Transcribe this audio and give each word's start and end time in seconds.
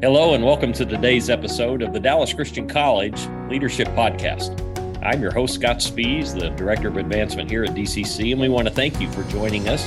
Hello, 0.00 0.34
and 0.34 0.44
welcome 0.44 0.72
to 0.74 0.86
today's 0.86 1.28
episode 1.28 1.82
of 1.82 1.92
the 1.92 1.98
Dallas 1.98 2.32
Christian 2.32 2.68
College 2.68 3.26
Leadership 3.48 3.88
Podcast. 3.88 4.64
I'm 5.04 5.20
your 5.20 5.32
host, 5.32 5.54
Scott 5.54 5.78
Spees, 5.78 6.38
the 6.38 6.50
Director 6.50 6.88
of 6.88 6.96
Advancement 6.96 7.50
here 7.50 7.64
at 7.64 7.70
DCC, 7.70 8.30
and 8.32 8.40
we 8.40 8.48
want 8.48 8.68
to 8.68 8.74
thank 8.74 9.00
you 9.00 9.10
for 9.10 9.24
joining 9.24 9.68
us 9.68 9.86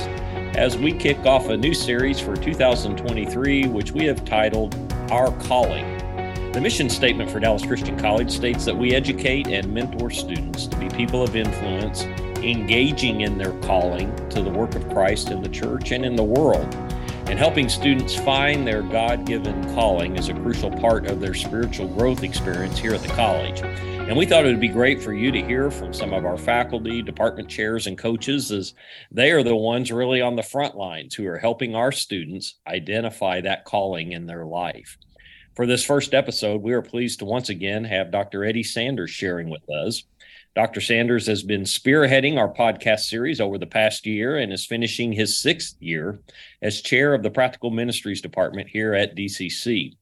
as 0.56 0.76
we 0.76 0.92
kick 0.92 1.24
off 1.24 1.48
a 1.48 1.56
new 1.56 1.72
series 1.72 2.20
for 2.20 2.36
2023, 2.36 3.68
which 3.68 3.92
we 3.92 4.04
have 4.04 4.24
titled 4.24 4.74
Our 5.10 5.32
Calling. 5.40 5.98
The 6.52 6.60
mission 6.60 6.90
statement 6.90 7.30
for 7.30 7.40
Dallas 7.40 7.64
Christian 7.64 7.98
College 7.98 8.30
states 8.30 8.66
that 8.66 8.76
we 8.76 8.94
educate 8.94 9.46
and 9.46 9.72
mentor 9.72 10.10
students 10.10 10.66
to 10.66 10.76
be 10.76 10.90
people 10.90 11.22
of 11.22 11.34
influence, 11.36 12.02
engaging 12.42 13.22
in 13.22 13.38
their 13.38 13.52
calling 13.60 14.14
to 14.28 14.42
the 14.42 14.50
work 14.50 14.74
of 14.74 14.86
Christ 14.90 15.30
in 15.30 15.42
the 15.42 15.48
church 15.48 15.92
and 15.92 16.04
in 16.04 16.16
the 16.16 16.22
world 16.22 16.76
and 17.32 17.38
helping 17.38 17.66
students 17.66 18.14
find 18.14 18.66
their 18.66 18.82
God 18.82 19.24
given 19.24 19.64
calling 19.72 20.18
is 20.18 20.28
a 20.28 20.34
crucial 20.34 20.70
part 20.70 21.06
of 21.06 21.18
their 21.18 21.32
spiritual 21.32 21.88
growth 21.88 22.24
experience 22.24 22.78
here 22.78 22.92
at 22.92 23.00
the 23.00 23.08
college. 23.08 23.62
And 23.62 24.18
we 24.18 24.26
thought 24.26 24.44
it 24.44 24.48
would 24.48 24.60
be 24.60 24.68
great 24.68 25.02
for 25.02 25.14
you 25.14 25.32
to 25.32 25.40
hear 25.40 25.70
from 25.70 25.94
some 25.94 26.12
of 26.12 26.26
our 26.26 26.36
faculty, 26.36 27.00
department 27.00 27.48
chairs, 27.48 27.86
and 27.86 27.96
coaches, 27.96 28.52
as 28.52 28.74
they 29.10 29.30
are 29.30 29.42
the 29.42 29.56
ones 29.56 29.90
really 29.90 30.20
on 30.20 30.36
the 30.36 30.42
front 30.42 30.76
lines 30.76 31.14
who 31.14 31.26
are 31.26 31.38
helping 31.38 31.74
our 31.74 31.90
students 31.90 32.56
identify 32.66 33.40
that 33.40 33.64
calling 33.64 34.12
in 34.12 34.26
their 34.26 34.44
life. 34.44 34.98
For 35.56 35.64
this 35.64 35.86
first 35.86 36.12
episode, 36.12 36.60
we 36.60 36.74
are 36.74 36.82
pleased 36.82 37.20
to 37.20 37.24
once 37.24 37.48
again 37.48 37.84
have 37.84 38.10
Dr. 38.10 38.44
Eddie 38.44 38.62
Sanders 38.62 39.10
sharing 39.10 39.48
with 39.48 39.62
us. 39.70 40.04
Dr. 40.54 40.82
Sanders 40.82 41.26
has 41.28 41.42
been 41.42 41.62
spearheading 41.62 42.36
our 42.36 42.52
podcast 42.52 43.00
series 43.00 43.40
over 43.40 43.56
the 43.56 43.66
past 43.66 44.04
year 44.06 44.36
and 44.36 44.52
is 44.52 44.66
finishing 44.66 45.12
his 45.12 45.38
sixth 45.38 45.80
year 45.80 46.20
as 46.60 46.82
chair 46.82 47.14
of 47.14 47.22
the 47.22 47.30
Practical 47.30 47.70
Ministries 47.70 48.20
Department 48.20 48.68
here 48.68 48.92
at 48.92 49.16
DCC. 49.16 49.96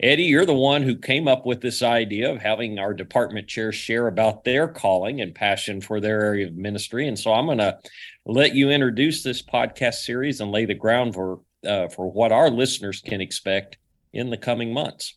Eddie, 0.00 0.24
you're 0.24 0.46
the 0.46 0.52
one 0.52 0.82
who 0.82 0.96
came 0.96 1.28
up 1.28 1.46
with 1.46 1.60
this 1.60 1.80
idea 1.80 2.32
of 2.32 2.42
having 2.42 2.80
our 2.80 2.92
department 2.92 3.46
chairs 3.46 3.76
share 3.76 4.08
about 4.08 4.42
their 4.42 4.66
calling 4.66 5.20
and 5.20 5.32
passion 5.32 5.80
for 5.80 6.00
their 6.00 6.20
area 6.22 6.48
of 6.48 6.56
ministry. 6.56 7.06
And 7.06 7.16
so 7.16 7.32
I'm 7.32 7.46
going 7.46 7.58
to 7.58 7.78
let 8.26 8.56
you 8.56 8.70
introduce 8.70 9.22
this 9.22 9.42
podcast 9.42 9.94
series 9.94 10.40
and 10.40 10.50
lay 10.50 10.64
the 10.64 10.74
ground 10.74 11.14
for, 11.14 11.40
uh, 11.64 11.86
for 11.86 12.10
what 12.10 12.32
our 12.32 12.50
listeners 12.50 13.00
can 13.00 13.20
expect 13.20 13.78
in 14.12 14.30
the 14.30 14.36
coming 14.36 14.72
months. 14.72 15.14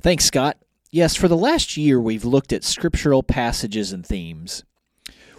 Thanks, 0.00 0.24
Scott. 0.24 0.56
Yes, 0.94 1.16
for 1.16 1.26
the 1.26 1.38
last 1.38 1.78
year, 1.78 1.98
we've 1.98 2.26
looked 2.26 2.52
at 2.52 2.62
scriptural 2.62 3.22
passages 3.22 3.94
and 3.94 4.04
themes. 4.04 4.62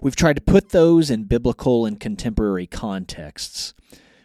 We've 0.02 0.16
tried 0.16 0.38
to 0.38 0.42
put 0.42 0.70
those 0.70 1.12
in 1.12 1.26
biblical 1.26 1.86
and 1.86 2.00
contemporary 2.00 2.66
contexts. 2.66 3.76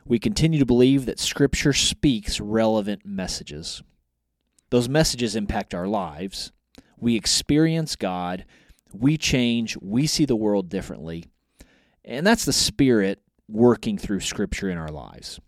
We 0.07 0.19
continue 0.19 0.59
to 0.59 0.65
believe 0.65 1.05
that 1.05 1.21
Scripture 1.21 1.75
speaks 1.75 2.41
relevant 2.41 3.05
messages. 3.05 3.83
Those 4.71 4.89
messages 4.89 5.37
impact 5.37 5.75
our 5.75 5.87
lives. 5.87 6.51
We 6.97 7.15
experience 7.15 7.95
God, 7.95 8.47
we 8.95 9.19
change, 9.19 9.77
we 9.83 10.07
see 10.07 10.25
the 10.25 10.35
world 10.35 10.71
differently. 10.71 11.27
And 12.07 12.27
that's 12.27 12.47
the 12.47 12.55
Spirit 12.55 13.21
working 13.49 13.99
through 13.99 14.21
Scripture 14.21 14.71
in 14.71 14.79
our 14.79 14.89
lives. 14.89 15.39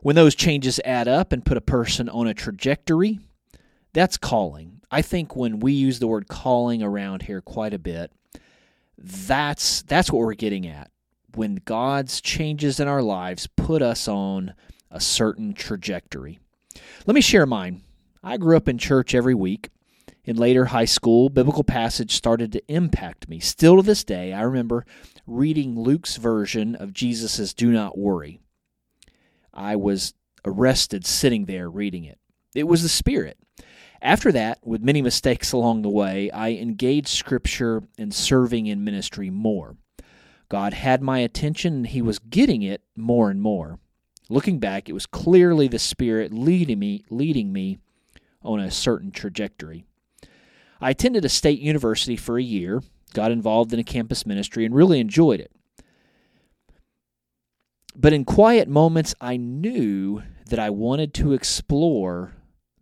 When 0.00 0.14
those 0.14 0.36
changes 0.36 0.78
add 0.84 1.08
up 1.08 1.32
and 1.32 1.44
put 1.44 1.56
a 1.56 1.60
person 1.60 2.08
on 2.08 2.28
a 2.28 2.34
trajectory, 2.34 3.18
that's 3.92 4.16
calling. 4.16 4.80
I 4.90 5.02
think 5.02 5.36
when 5.36 5.60
we 5.60 5.72
use 5.72 5.98
the 5.98 6.06
word 6.06 6.28
calling 6.28 6.82
around 6.82 7.22
here 7.22 7.40
quite 7.40 7.74
a 7.74 7.78
bit, 7.78 8.12
that's 8.98 9.82
that's 9.82 10.10
what 10.12 10.20
we're 10.20 10.34
getting 10.34 10.66
at. 10.66 10.90
When 11.34 11.56
God's 11.64 12.20
changes 12.20 12.78
in 12.78 12.88
our 12.88 13.02
lives 13.02 13.46
put 13.46 13.82
us 13.82 14.06
on 14.06 14.54
a 14.90 15.00
certain 15.00 15.54
trajectory. 15.54 16.38
Let 17.06 17.14
me 17.14 17.20
share 17.20 17.46
mine. 17.46 17.82
I 18.22 18.36
grew 18.36 18.56
up 18.56 18.68
in 18.68 18.78
church 18.78 19.14
every 19.14 19.34
week. 19.34 19.70
In 20.24 20.36
later 20.36 20.66
high 20.66 20.84
school, 20.84 21.30
biblical 21.30 21.64
passage 21.64 22.14
started 22.14 22.52
to 22.52 22.62
impact 22.72 23.28
me. 23.28 23.40
Still 23.40 23.76
to 23.76 23.82
this 23.82 24.04
day, 24.04 24.32
I 24.32 24.42
remember 24.42 24.86
reading 25.26 25.76
Luke's 25.76 26.16
version 26.16 26.76
of 26.76 26.92
Jesus' 26.92 27.52
Do 27.52 27.72
Not 27.72 27.98
Worry. 27.98 28.38
I 29.52 29.74
was 29.74 30.14
arrested 30.44 31.04
sitting 31.04 31.46
there 31.46 31.68
reading 31.68 32.04
it. 32.04 32.18
It 32.54 32.68
was 32.68 32.82
the 32.82 32.88
Spirit. 32.88 33.36
After 34.02 34.32
that, 34.32 34.58
with 34.66 34.82
many 34.82 35.00
mistakes 35.00 35.52
along 35.52 35.82
the 35.82 35.88
way, 35.88 36.28
I 36.32 36.50
engaged 36.50 37.06
Scripture 37.08 37.84
and 37.96 38.12
serving 38.12 38.66
in 38.66 38.82
ministry 38.82 39.30
more. 39.30 39.76
God 40.48 40.74
had 40.74 41.00
my 41.00 41.20
attention 41.20 41.72
and 41.74 41.86
He 41.86 42.02
was 42.02 42.18
getting 42.18 42.62
it 42.62 42.82
more 42.96 43.30
and 43.30 43.40
more. 43.40 43.78
Looking 44.28 44.58
back, 44.58 44.88
it 44.88 44.92
was 44.92 45.06
clearly 45.06 45.68
the 45.68 45.78
Spirit 45.78 46.32
leading 46.32 46.80
me, 46.80 47.04
leading 47.10 47.52
me 47.52 47.78
on 48.42 48.58
a 48.58 48.72
certain 48.72 49.12
trajectory. 49.12 49.84
I 50.80 50.90
attended 50.90 51.24
a 51.24 51.28
state 51.28 51.60
university 51.60 52.16
for 52.16 52.36
a 52.38 52.42
year, 52.42 52.82
got 53.14 53.30
involved 53.30 53.72
in 53.72 53.78
a 53.78 53.84
campus 53.84 54.26
ministry, 54.26 54.64
and 54.64 54.74
really 54.74 54.98
enjoyed 54.98 55.38
it. 55.38 55.52
But 57.94 58.12
in 58.12 58.24
quiet 58.24 58.68
moments, 58.68 59.14
I 59.20 59.36
knew 59.36 60.22
that 60.46 60.58
I 60.58 60.70
wanted 60.70 61.14
to 61.14 61.34
explore 61.34 62.32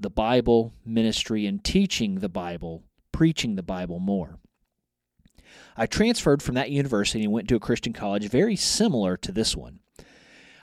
the 0.01 0.11
Bible, 0.11 0.73
ministry, 0.85 1.47
and 1.47 1.63
teaching 1.63 2.17
the 2.17 2.29
Bible, 2.29 2.83
preaching 3.13 3.57
the 3.57 3.63
Bible 3.63 3.99
more. 3.99 4.39
I 5.77 5.87
transferred 5.87 6.43
from 6.43 6.55
that 6.55 6.71
university 6.71 7.23
and 7.23 7.33
went 7.33 7.49
to 7.49 7.57
a 7.57 7.61
Christian 7.61 7.93
college 7.93 8.29
very 8.29 8.57
similar 8.57 9.17
to 9.19 9.33
this 9.33 9.57
one. 9.57 9.81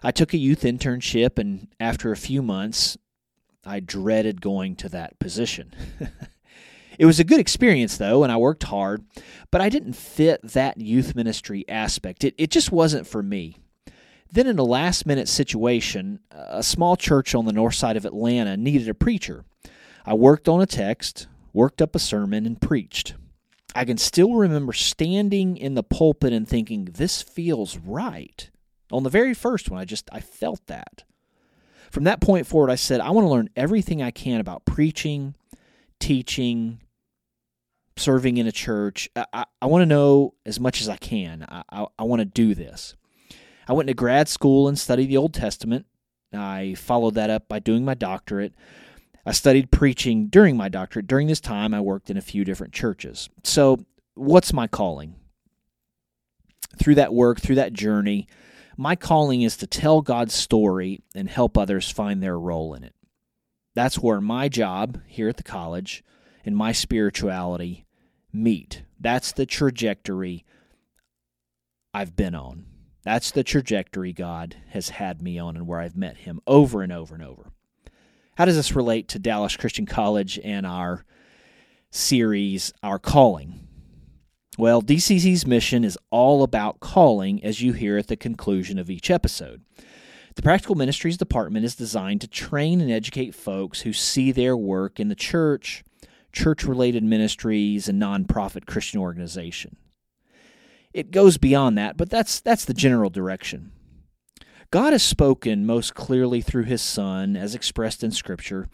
I 0.04 0.12
took 0.12 0.34
a 0.34 0.38
youth 0.38 0.62
internship, 0.62 1.40
and 1.40 1.68
after 1.80 2.12
a 2.12 2.18
few 2.18 2.42
months, 2.42 2.98
I 3.66 3.80
dreaded 3.80 4.42
going 4.42 4.76
to 4.78 4.90
that 4.90 5.20
position. 5.20 5.74
it 7.00 7.06
was 7.06 7.20
a 7.20 7.24
good 7.24 7.40
experience, 7.40 7.98
though, 7.98 8.24
and 8.24 8.32
I 8.32 8.38
worked 8.38 8.64
hard, 8.64 9.06
but 9.52 9.62
I 9.62 9.70
didn't 9.70 9.94
fit 9.94 10.42
that 10.44 10.80
youth 10.80 11.16
ministry 11.16 11.66
aspect. 11.68 12.24
It, 12.24 12.36
it 12.38 12.52
just 12.52 12.72
wasn't 12.72 13.08
for 13.08 13.22
me. 13.22 13.58
Then, 14.32 14.48
in 14.48 14.60
a 14.60 14.64
last 14.64 15.06
minute 15.06 15.28
situation, 15.28 16.20
a 16.32 16.64
small 16.64 16.96
church 16.96 17.34
on 17.34 17.46
the 17.46 17.54
north 17.54 17.76
side 17.76 17.98
of 17.98 18.06
Atlanta 18.06 18.58
needed 18.58 18.90
a 18.90 18.94
preacher. 18.94 19.46
I 20.06 20.14
worked 20.14 20.48
on 20.48 20.62
a 20.62 20.66
text, 20.66 21.28
worked 21.54 21.82
up 21.82 21.96
a 21.96 22.00
sermon, 22.00 22.46
and 22.46 22.62
preached. 22.62 23.16
I 23.76 23.86
can 23.86 23.98
still 23.98 24.34
remember 24.34 24.74
standing 24.74 25.58
in 25.58 25.76
the 25.76 25.84
pulpit 25.84 26.34
and 26.34 26.48
thinking, 26.48 26.86
this 26.86 27.22
feels 27.22 27.78
right. 27.78 28.50
On 28.92 29.04
the 29.04 29.10
very 29.10 29.34
first 29.34 29.70
one, 29.70 29.80
I 29.80 29.86
just 29.86 30.10
I 30.12 30.20
felt 30.20 30.66
that. 30.68 31.04
From 31.92 32.04
that 32.06 32.22
point 32.22 32.48
forward, 32.48 32.70
I 32.70 32.76
said, 32.76 33.00
I 33.00 33.12
want 33.12 33.26
to 33.26 33.30
learn 33.30 33.50
everything 33.56 34.02
I 34.02 34.12
can 34.12 34.40
about 34.40 34.66
preaching, 34.66 35.36
teaching, 36.00 36.82
serving 37.96 38.38
in 38.38 38.48
a 38.48 38.52
church. 38.52 39.10
I, 39.16 39.26
I, 39.32 39.46
I 39.62 39.66
want 39.68 39.84
to 39.84 39.86
know 39.86 40.34
as 40.46 40.60
much 40.60 40.82
as 40.82 40.90
I 40.90 40.98
can. 40.98 41.46
I, 41.48 41.64
I, 41.70 41.88
I 42.00 42.04
want 42.04 42.20
to 42.20 42.26
do 42.26 42.56
this. 42.56 42.96
I 43.68 43.74
went 43.74 43.88
to 43.88 43.94
grad 43.94 44.28
school 44.30 44.68
and 44.68 44.80
studied 44.80 45.08
the 45.08 45.18
Old 45.18 45.34
Testament. 45.34 45.86
I 46.34 46.76
followed 46.76 47.16
that 47.16 47.30
up 47.30 47.48
by 47.48 47.60
doing 47.60 47.84
my 47.84 47.94
doctorate. 47.94 48.54
I 49.26 49.32
studied 49.34 49.72
preaching 49.72 50.28
during 50.28 50.56
my 50.56 50.70
doctorate. 50.70 51.08
During 51.08 51.28
this 51.28 51.42
time, 51.42 51.74
I 51.74 51.82
worked 51.82 52.10
in 52.10 52.18
a 52.18 52.22
few 52.22 52.46
different 52.46 52.74
churches. 52.74 53.30
So, 53.44 53.86
what's 54.16 54.54
my 54.54 54.68
calling? 54.68 55.16
Through 56.78 56.96
that 56.96 57.14
work, 57.14 57.42
through 57.42 57.56
that 57.56 57.74
journey, 57.74 58.28
my 58.78 58.96
calling 58.96 59.42
is 59.42 59.58
to 59.58 59.68
tell 59.68 60.02
God's 60.02 60.34
story 60.34 61.02
and 61.16 61.30
help 61.30 61.58
others 61.58 61.90
find 61.90 62.22
their 62.22 62.40
role 62.40 62.74
in 62.74 62.84
it. 62.84 62.94
That's 63.74 64.00
where 64.00 64.22
my 64.22 64.48
job 64.48 65.02
here 65.08 65.28
at 65.28 65.38
the 65.38 65.44
college 65.44 66.04
and 66.46 66.56
my 66.56 66.72
spirituality 66.72 67.86
meet. 68.32 68.84
That's 69.00 69.32
the 69.32 69.46
trajectory 69.46 70.46
I've 71.94 72.16
been 72.16 72.36
on. 72.36 72.66
That's 73.08 73.32
the 73.32 73.42
trajectory 73.42 74.12
God 74.12 74.58
has 74.72 74.90
had 74.90 75.22
me 75.22 75.40
on 75.40 75.56
and 75.56 75.66
where 75.66 75.80
I've 75.80 75.96
met 75.96 76.18
Him 76.18 76.42
over 76.46 76.82
and 76.82 76.92
over 76.92 77.16
and 77.16 77.24
over. 77.24 77.54
How 78.36 78.44
does 78.44 78.58
this 78.58 78.76
relate 78.76 79.08
to 79.08 79.18
Dallas 79.18 79.56
Christian 79.56 79.86
College 79.86 80.38
and 80.44 80.66
our 80.66 81.06
series, 81.90 82.74
Our 82.84 83.00
Calling? 83.00 83.66
Well, 84.58 84.82
DCC's 84.82 85.48
mission 85.48 85.86
is 85.86 85.98
all 86.10 86.44
about 86.44 86.82
calling, 86.82 87.42
as 87.46 87.62
you 87.62 87.72
hear 87.72 87.98
at 87.98 88.08
the 88.08 88.18
conclusion 88.18 88.78
of 88.78 88.90
each 88.90 89.10
episode. 89.10 89.62
The 90.36 90.42
Practical 90.42 90.76
Ministries 90.76 91.16
Department 91.16 91.64
is 91.64 91.78
designed 91.78 92.20
to 92.20 92.28
train 92.28 92.82
and 92.82 92.92
educate 92.92 93.34
folks 93.34 93.80
who 93.84 93.94
see 93.94 94.34
their 94.34 94.58
work 94.58 95.00
in 95.00 95.08
the 95.08 95.16
church, 95.16 95.86
church 96.34 96.66
related 96.66 97.06
ministries, 97.06 97.88
and 97.88 98.02
nonprofit 98.02 98.66
Christian 98.66 99.00
organization. 99.00 99.78
It 100.98 101.12
goes 101.12 101.38
beyond 101.38 101.78
that, 101.78 101.96
but 101.96 102.10
that's 102.10 102.40
that's 102.40 102.66
the 102.66 102.74
general 102.74 103.12
direction. 103.12 103.72
God 104.72 104.94
has 104.94 105.04
spoken 105.04 105.64
most 105.64 105.94
clearly 105.94 106.42
through 106.42 106.64
his 106.64 106.82
son 106.82 107.38
as 107.38 107.54
expressed 107.54 108.04
in 108.04 108.10
scripture, 108.10 108.68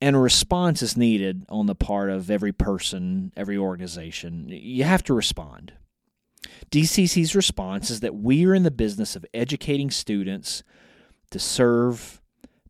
and 0.00 0.16
a 0.16 0.18
response 0.18 0.82
is 0.82 0.96
needed 0.96 1.44
on 1.48 1.66
the 1.66 1.76
part 1.76 2.10
of 2.10 2.28
every 2.28 2.50
person, 2.50 3.32
every 3.36 3.56
organization. 3.56 4.48
You 4.50 4.82
have 4.82 5.04
to 5.04 5.14
respond. 5.14 5.74
DCC's 6.72 7.36
response 7.36 7.88
is 7.88 8.00
that 8.00 8.16
we 8.16 8.44
are 8.46 8.54
in 8.54 8.64
the 8.64 8.72
business 8.72 9.14
of 9.14 9.24
educating 9.32 9.92
students 9.92 10.64
to 11.30 11.38
serve 11.38 12.20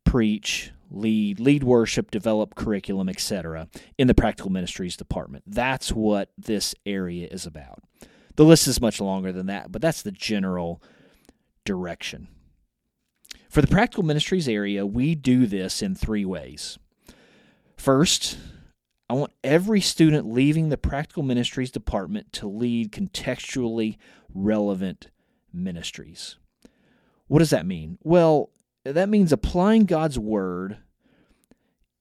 preach, 0.04 0.72
lead, 0.90 1.40
lead 1.40 1.64
worship, 1.64 2.10
develop 2.10 2.54
curriculum, 2.54 3.08
etc. 3.08 3.66
in 3.96 4.08
the 4.08 4.14
practical 4.14 4.52
ministries 4.52 4.94
department. 4.94 5.44
That's 5.46 5.90
what 5.90 6.32
this 6.36 6.74
area 6.84 7.28
is 7.30 7.46
about. 7.46 7.82
The 8.36 8.44
list 8.44 8.66
is 8.66 8.80
much 8.80 9.00
longer 9.00 9.32
than 9.32 9.46
that, 9.46 9.70
but 9.72 9.82
that's 9.82 10.02
the 10.02 10.12
general 10.12 10.82
direction. 11.64 12.28
For 13.48 13.60
the 13.60 13.66
practical 13.66 14.04
ministries 14.04 14.48
area, 14.48 14.86
we 14.86 15.14
do 15.14 15.46
this 15.46 15.82
in 15.82 15.94
three 15.94 16.24
ways. 16.24 16.78
First, 17.76 18.38
I 19.08 19.14
want 19.14 19.32
every 19.42 19.80
student 19.80 20.30
leaving 20.32 20.68
the 20.68 20.78
practical 20.78 21.24
ministries 21.24 21.72
department 21.72 22.32
to 22.34 22.46
lead 22.46 22.92
contextually 22.92 23.96
relevant 24.32 25.10
ministries. 25.52 26.36
What 27.26 27.40
does 27.40 27.50
that 27.50 27.66
mean? 27.66 27.98
Well, 28.04 28.50
that 28.84 29.08
means 29.08 29.32
applying 29.32 29.84
God's 29.86 30.18
word 30.18 30.78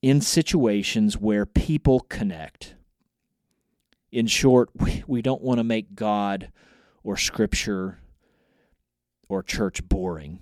in 0.02 0.20
situations 0.20 1.18
where 1.18 1.46
people 1.46 2.00
connect. 2.00 2.74
In 4.12 4.26
short, 4.26 4.70
we, 4.74 5.02
we 5.06 5.22
don't 5.22 5.42
want 5.42 5.58
to 5.58 5.64
make 5.64 5.94
God 5.94 6.50
or 7.02 7.16
Scripture 7.16 7.98
or 9.28 9.42
church 9.42 9.86
boring. 9.88 10.40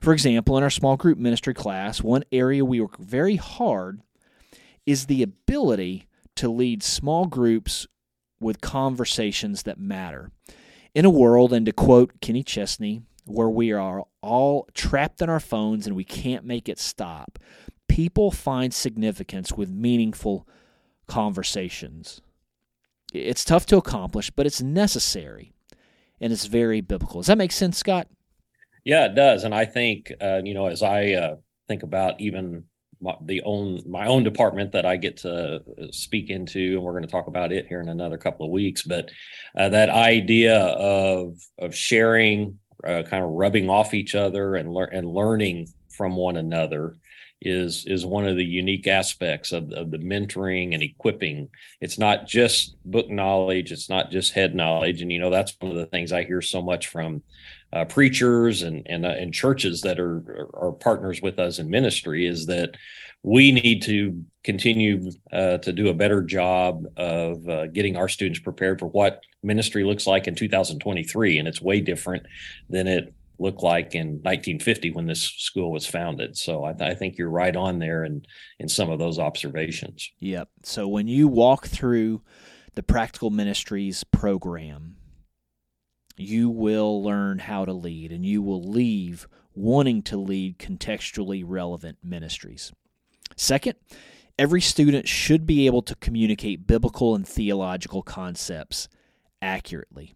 For 0.00 0.12
example, 0.12 0.58
in 0.58 0.64
our 0.64 0.70
small 0.70 0.96
group 0.96 1.16
ministry 1.16 1.54
class, 1.54 2.02
one 2.02 2.24
area 2.32 2.64
we 2.64 2.80
work 2.80 2.98
very 2.98 3.36
hard 3.36 4.00
is 4.84 5.06
the 5.06 5.22
ability 5.22 6.08
to 6.36 6.48
lead 6.48 6.82
small 6.82 7.26
groups 7.26 7.86
with 8.40 8.60
conversations 8.60 9.62
that 9.62 9.78
matter. 9.78 10.32
In 10.94 11.04
a 11.04 11.10
world, 11.10 11.52
and 11.52 11.64
to 11.66 11.72
quote 11.72 12.20
Kenny 12.20 12.42
Chesney, 12.42 13.02
where 13.24 13.48
we 13.48 13.72
are 13.72 14.04
all 14.20 14.68
trapped 14.74 15.22
in 15.22 15.30
our 15.30 15.40
phones 15.40 15.86
and 15.86 15.94
we 15.94 16.04
can't 16.04 16.44
make 16.44 16.68
it 16.68 16.78
stop, 16.78 17.38
people 17.88 18.30
find 18.30 18.74
significance 18.74 19.52
with 19.52 19.70
meaningful 19.70 20.46
conversations. 21.06 22.20
It's 23.12 23.44
tough 23.44 23.66
to 23.66 23.76
accomplish, 23.76 24.30
but 24.30 24.46
it's 24.46 24.62
necessary 24.62 25.52
and 26.20 26.32
it's 26.32 26.46
very 26.46 26.80
biblical. 26.80 27.20
Does 27.20 27.26
that 27.26 27.38
make 27.38 27.52
sense, 27.52 27.76
Scott? 27.76 28.08
Yeah, 28.84 29.06
it 29.06 29.14
does. 29.14 29.44
And 29.44 29.54
I 29.54 29.64
think, 29.64 30.12
uh, 30.20 30.40
you 30.44 30.54
know, 30.54 30.66
as 30.66 30.82
I 30.82 31.12
uh, 31.12 31.36
think 31.68 31.82
about 31.82 32.20
even 32.20 32.64
my, 33.00 33.16
the 33.20 33.42
own 33.42 33.80
my 33.86 34.06
own 34.06 34.22
department 34.22 34.72
that 34.72 34.86
I 34.86 34.96
get 34.96 35.18
to 35.18 35.56
uh, 35.56 35.86
speak 35.90 36.30
into, 36.30 36.76
and 36.76 36.82
we're 36.82 36.92
going 36.92 37.04
to 37.04 37.10
talk 37.10 37.26
about 37.26 37.52
it 37.52 37.66
here 37.66 37.80
in 37.80 37.88
another 37.88 38.16
couple 38.16 38.46
of 38.46 38.52
weeks. 38.52 38.82
But 38.82 39.10
uh, 39.56 39.68
that 39.70 39.90
idea 39.90 40.58
of 40.58 41.36
of 41.58 41.74
sharing, 41.74 42.58
uh, 42.86 43.02
kind 43.04 43.24
of 43.24 43.30
rubbing 43.30 43.68
off 43.70 43.94
each 43.94 44.14
other, 44.14 44.56
and 44.56 44.72
lear- 44.72 44.86
and 44.86 45.06
learning 45.06 45.68
from 45.88 46.16
one 46.16 46.36
another 46.36 46.96
is 47.44 47.84
is 47.86 48.06
one 48.06 48.26
of 48.26 48.36
the 48.36 48.44
unique 48.44 48.86
aspects 48.86 49.52
of, 49.52 49.72
of 49.72 49.90
the 49.90 49.98
mentoring 49.98 50.74
and 50.74 50.82
equipping. 50.82 51.48
It's 51.80 51.98
not 51.98 52.26
just 52.26 52.76
book 52.84 53.10
knowledge, 53.10 53.72
it's 53.72 53.88
not 53.88 54.10
just 54.10 54.32
head 54.32 54.54
knowledge, 54.54 55.02
and 55.02 55.10
you 55.10 55.18
know 55.18 55.30
that's 55.30 55.56
one 55.60 55.72
of 55.72 55.76
the 55.76 55.86
things 55.86 56.12
I 56.12 56.24
hear 56.24 56.40
so 56.40 56.62
much 56.62 56.86
from 56.88 57.22
uh, 57.72 57.84
preachers 57.84 58.62
and 58.62 58.86
and, 58.86 59.04
uh, 59.04 59.10
and 59.10 59.34
churches 59.34 59.80
that 59.82 59.98
are 59.98 60.48
are 60.54 60.72
partners 60.72 61.20
with 61.20 61.38
us 61.38 61.58
in 61.58 61.68
ministry 61.68 62.26
is 62.26 62.46
that 62.46 62.76
we 63.22 63.52
need 63.52 63.82
to 63.82 64.24
continue 64.42 65.10
uh, 65.32 65.58
to 65.58 65.72
do 65.72 65.88
a 65.88 65.94
better 65.94 66.22
job 66.22 66.84
of 66.96 67.48
uh, 67.48 67.66
getting 67.68 67.96
our 67.96 68.08
students 68.08 68.40
prepared 68.40 68.80
for 68.80 68.86
what 68.86 69.20
ministry 69.42 69.84
looks 69.84 70.06
like 70.06 70.26
in 70.26 70.34
2023 70.34 71.38
and 71.38 71.46
it's 71.46 71.60
way 71.60 71.80
different 71.80 72.26
than 72.68 72.88
it 72.88 73.14
looked 73.38 73.62
like 73.62 73.94
in 73.94 74.08
1950 74.22 74.90
when 74.92 75.06
this 75.06 75.22
school 75.22 75.72
was 75.72 75.86
founded. 75.86 76.36
So 76.36 76.64
I, 76.64 76.72
th- 76.72 76.90
I 76.90 76.94
think 76.94 77.16
you're 77.16 77.30
right 77.30 77.54
on 77.54 77.78
there 77.78 78.04
in 78.04 78.24
in 78.58 78.68
some 78.68 78.90
of 78.90 78.98
those 78.98 79.18
observations. 79.18 80.10
Yep. 80.18 80.48
So 80.64 80.88
when 80.88 81.08
you 81.08 81.28
walk 81.28 81.66
through 81.66 82.22
the 82.74 82.82
practical 82.82 83.30
ministries 83.30 84.04
program 84.04 84.96
you 86.16 86.50
will 86.50 87.02
learn 87.02 87.38
how 87.38 87.64
to 87.64 87.72
lead 87.72 88.12
and 88.12 88.24
you 88.24 88.42
will 88.42 88.62
leave 88.62 89.26
wanting 89.54 90.02
to 90.02 90.16
lead 90.16 90.58
contextually 90.58 91.42
relevant 91.44 91.98
ministries. 92.02 92.72
Second, 93.36 93.74
every 94.38 94.60
student 94.60 95.08
should 95.08 95.46
be 95.46 95.66
able 95.66 95.82
to 95.82 95.94
communicate 95.96 96.66
biblical 96.66 97.14
and 97.14 97.26
theological 97.26 98.02
concepts 98.02 98.88
accurately. 99.40 100.14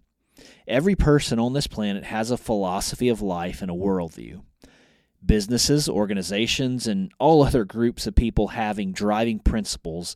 Every 0.69 0.95
person 0.95 1.39
on 1.39 1.55
this 1.55 1.67
planet 1.67 2.05
has 2.05 2.31
a 2.31 2.37
philosophy 2.37 3.09
of 3.09 3.23
life 3.23 3.63
and 3.63 3.71
a 3.71 3.75
worldview. 3.75 4.43
Businesses, 5.25 5.89
organizations, 5.89 6.87
and 6.87 7.11
all 7.19 7.43
other 7.43 7.65
groups 7.65 8.07
of 8.07 8.15
people 8.15 8.49
having 8.49 8.93
driving 8.93 9.39
principles 9.39 10.15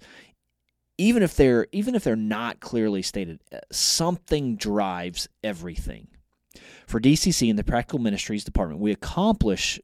even 1.01 1.23
if 1.23 1.35
they're 1.35 1.67
even 1.73 1.95
if 1.95 2.05
they're 2.05 2.15
not 2.15 2.61
clearly 2.61 3.01
stated, 3.01 3.41
uh, 3.51 3.59
something 3.73 4.57
drives 4.57 5.29
everything. 5.43 6.09
For 6.87 7.01
DCC 7.01 7.49
and 7.49 7.59
the 7.59 7.65
Practical 7.65 7.99
Ministries 7.99 8.45
Department, 8.45 8.83
we 8.83 8.93
accomplish 8.93 9.81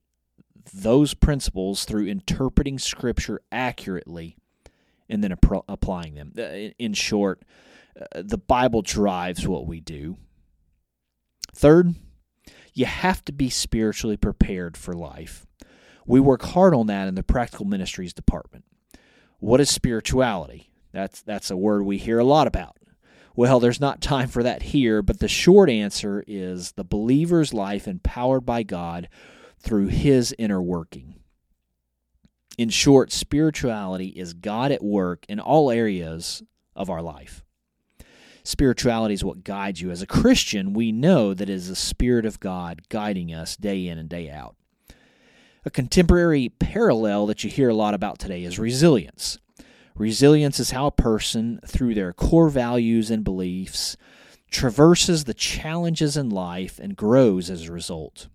those 0.73 1.15
principles 1.15 1.85
through 1.85 2.07
interpreting 2.07 2.79
Scripture 2.79 3.41
accurately 3.51 4.37
and 5.09 5.23
then 5.23 5.33
ap- 5.33 5.65
applying 5.69 6.15
them. 6.15 6.33
Uh, 6.37 6.73
in 6.79 6.93
short, 6.95 7.43
uh, 8.01 8.23
the 8.23 8.39
Bible 8.39 8.83
drives 8.83 9.47
what 9.47 9.67
we 9.67 9.81
do. 9.81 10.17
Third, 11.55 11.95
you 12.75 12.85
have 12.85 13.25
to 13.25 13.33
be 13.33 13.49
spiritually 13.49 14.17
prepared 14.17 14.77
for 14.77 14.93
life. 14.93 15.47
We 16.05 16.21
work 16.21 16.43
hard 16.43 16.75
on 16.75 16.87
that 16.89 17.09
in 17.09 17.15
the 17.15 17.23
Practical 17.23 17.67
Ministries 17.67 18.13
Department. 18.13 18.65
What 19.39 19.61
is 19.61 19.71
spirituality? 19.71 20.71
That's 20.93 21.23
that's 21.23 21.51
a 21.51 21.57
word 21.57 21.83
we 21.83 21.99
hear 21.99 22.19
a 22.19 22.25
lot 22.25 22.47
about. 22.47 22.77
Well, 23.35 23.61
there's 23.61 23.81
not 23.81 24.01
time 24.01 24.29
for 24.29 24.43
that 24.43 24.63
here, 24.63 25.03
but 25.03 25.21
the 25.21 25.29
short 25.29 25.69
answer 25.69 26.25
is 26.27 26.73
the 26.73 26.85
believer's 26.85 27.53
life 27.53 27.87
empowered 27.87 28.47
by 28.47 28.63
God 28.63 29.09
through 29.59 29.89
his 29.89 30.35
inner 30.39 30.63
working. 30.63 31.17
In 32.59 32.71
short, 32.71 33.13
spirituality 33.13 34.09
is 34.09 34.33
God 34.33 34.73
at 34.73 34.83
work 34.83 35.27
in 35.29 35.39
all 35.39 35.71
areas 35.71 36.43
of 36.75 36.89
our 36.89 37.03
life. 37.03 37.45
Spirituality 38.45 39.13
is 39.13 39.25
what 39.25 39.45
guides 39.45 39.81
you. 39.81 39.91
As 39.91 40.03
a 40.03 40.07
Christian, 40.07 40.73
we 40.73 40.93
know 40.93 41.35
that 41.35 41.51
it 41.51 41.53
is 41.53 41.69
the 41.69 41.77
Spirit 41.77 42.25
of 42.25 42.41
God 42.41 42.89
guiding 42.89 43.35
us 43.35 43.57
day 43.57 43.89
in 43.89 43.99
and 43.99 44.09
day 44.09 44.31
out. 44.31 44.57
A 45.65 45.71
contemporary 45.71 46.49
parallel 46.49 47.27
that 47.27 47.43
you 47.43 47.51
hear 47.51 47.69
a 47.69 47.75
lot 47.75 47.93
about 47.93 48.21
today 48.21 48.45
is 48.45 48.59
resilience. 48.59 49.39
Resilience 49.97 50.61
is 50.61 50.71
how 50.71 50.87
a 50.87 50.93
person, 50.93 51.59
through 51.67 51.95
their 51.95 52.13
core 52.13 52.49
values 52.49 53.11
and 53.11 53.25
beliefs, 53.25 53.97
traverses 54.49 55.25
the 55.25 55.35
challenges 55.35 56.17
in 56.17 56.31
life 56.31 56.79
and 56.79 56.97
grows 56.97 57.51
as 57.51 57.65
a 57.65 57.73
result. 57.73 58.29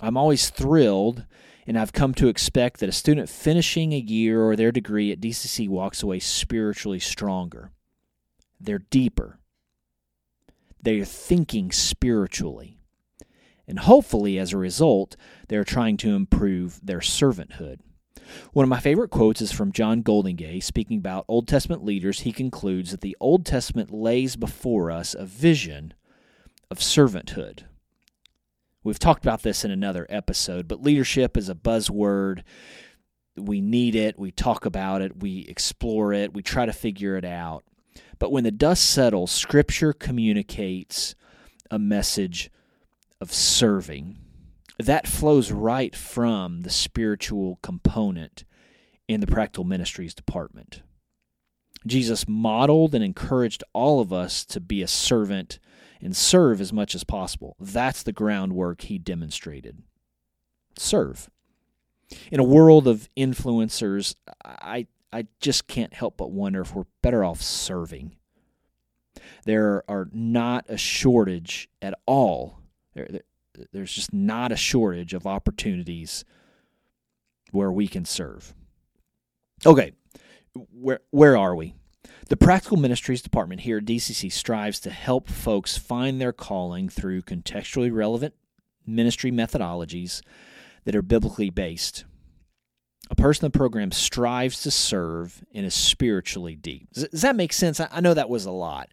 I'm 0.00 0.16
always 0.16 0.50
thrilled, 0.50 1.24
and 1.66 1.78
I've 1.78 1.92
come 1.92 2.14
to 2.14 2.28
expect 2.28 2.80
that 2.80 2.88
a 2.88 2.92
student 2.92 3.28
finishing 3.28 3.92
a 3.92 3.98
year 3.98 4.42
or 4.42 4.54
their 4.54 4.72
degree 4.72 5.10
at 5.10 5.20
DCC 5.20 5.68
walks 5.68 6.02
away 6.02 6.20
spiritually 6.20 7.00
stronger. 7.00 7.72
They're 8.60 8.78
deeper. 8.90 9.38
They're 10.80 11.04
thinking 11.04 11.72
spiritually. 11.72 12.78
And 13.66 13.80
hopefully, 13.80 14.38
as 14.38 14.52
a 14.52 14.58
result, 14.58 15.16
they're 15.48 15.64
trying 15.64 15.96
to 15.98 16.14
improve 16.14 16.80
their 16.82 17.00
servanthood. 17.00 17.80
One 18.52 18.62
of 18.62 18.68
my 18.68 18.80
favorite 18.80 19.10
quotes 19.10 19.40
is 19.40 19.52
from 19.52 19.72
John 19.72 20.02
Goldingay, 20.02 20.62
speaking 20.62 20.98
about 20.98 21.24
Old 21.28 21.48
Testament 21.48 21.84
leaders. 21.84 22.20
He 22.20 22.32
concludes 22.32 22.90
that 22.90 23.00
the 23.00 23.16
Old 23.20 23.44
Testament 23.44 23.90
lays 23.90 24.36
before 24.36 24.90
us 24.90 25.14
a 25.14 25.24
vision 25.24 25.94
of 26.70 26.78
servanthood. 26.78 27.64
We've 28.84 28.98
talked 28.98 29.24
about 29.24 29.42
this 29.42 29.64
in 29.64 29.70
another 29.70 30.06
episode, 30.08 30.68
but 30.68 30.82
leadership 30.82 31.36
is 31.36 31.48
a 31.48 31.54
buzzword. 31.54 32.42
We 33.36 33.60
need 33.60 33.94
it, 33.94 34.18
we 34.18 34.30
talk 34.30 34.64
about 34.64 35.02
it, 35.02 35.20
we 35.20 35.46
explore 35.48 36.12
it, 36.12 36.32
we 36.32 36.42
try 36.42 36.66
to 36.66 36.72
figure 36.72 37.16
it 37.16 37.24
out. 37.24 37.64
But 38.18 38.32
when 38.32 38.44
the 38.44 38.50
dust 38.50 38.88
settles, 38.88 39.30
Scripture 39.30 39.92
communicates 39.92 41.14
a 41.70 41.78
message 41.78 42.50
of 43.20 43.32
serving 43.32 44.16
that 44.78 45.08
flows 45.08 45.50
right 45.50 45.94
from 45.94 46.62
the 46.62 46.70
spiritual 46.70 47.58
component 47.62 48.44
in 49.08 49.20
the 49.20 49.26
practical 49.26 49.64
ministries 49.64 50.14
department. 50.14 50.82
Jesus 51.88 52.28
modeled 52.28 52.94
and 52.94 53.04
encouraged 53.04 53.64
all 53.72 54.00
of 54.00 54.12
us 54.12 54.44
to 54.46 54.60
be 54.60 54.82
a 54.82 54.88
servant 54.88 55.58
and 56.00 56.16
serve 56.16 56.60
as 56.60 56.72
much 56.72 56.94
as 56.94 57.04
possible. 57.04 57.56
That's 57.58 58.02
the 58.02 58.12
groundwork 58.12 58.82
he 58.82 58.98
demonstrated. 58.98 59.82
Serve. 60.78 61.28
In 62.30 62.40
a 62.40 62.44
world 62.44 62.86
of 62.86 63.08
influencers, 63.16 64.14
I, 64.44 64.86
I 65.12 65.26
just 65.40 65.66
can't 65.66 65.92
help 65.92 66.16
but 66.16 66.30
wonder 66.30 66.60
if 66.60 66.74
we're 66.74 66.84
better 67.02 67.24
off 67.24 67.42
serving. 67.42 68.16
There 69.44 69.82
are 69.88 70.08
not 70.12 70.66
a 70.68 70.76
shortage 70.76 71.68
at 71.82 71.94
all. 72.06 72.60
There, 72.94 73.08
there's 73.72 73.92
just 73.92 74.12
not 74.12 74.52
a 74.52 74.56
shortage 74.56 75.14
of 75.14 75.26
opportunities 75.26 76.24
where 77.50 77.72
we 77.72 77.88
can 77.88 78.04
serve. 78.04 78.54
Okay, 79.66 79.92
where 80.70 81.00
where 81.10 81.36
are 81.36 81.56
we? 81.56 81.74
The 82.28 82.36
Practical 82.36 82.76
Ministries 82.76 83.22
Department 83.22 83.62
here 83.62 83.78
at 83.78 83.84
DCC 83.84 84.30
strives 84.30 84.80
to 84.80 84.90
help 84.90 85.28
folks 85.28 85.78
find 85.78 86.20
their 86.20 86.32
calling 86.32 86.88
through 86.88 87.22
contextually 87.22 87.92
relevant 87.92 88.34
ministry 88.86 89.30
methodologies 89.30 90.22
that 90.84 90.96
are 90.96 91.02
biblically 91.02 91.50
based. 91.50 92.04
A 93.10 93.14
person 93.14 93.46
in 93.46 93.52
the 93.52 93.58
program 93.58 93.92
strives 93.92 94.62
to 94.62 94.70
serve 94.70 95.42
and 95.54 95.64
is 95.64 95.74
spiritually 95.74 96.54
deep. 96.54 96.88
Does, 96.92 97.22
that 97.22 97.36
make 97.36 97.52
sense? 97.52 97.80
I, 97.80 97.88
I 97.90 98.00
know 98.00 98.14
that 98.14 98.28
was 98.28 98.44
a 98.44 98.50
lot. 98.50 98.90